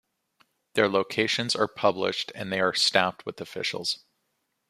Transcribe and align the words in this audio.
Their 0.73 0.89
locations 0.89 1.55
are 1.55 1.67
published 1.67 2.31
and 2.33 2.51
they 2.51 2.59
are 2.59 2.73
staffed 2.73 3.23
with 3.23 3.39
officials. 3.39 4.03